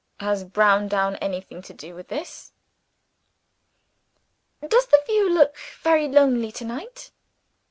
[0.19, 2.53] "Has Browndown anything to do with this?"
[4.67, 7.11] "Does the view look very lonely to night?"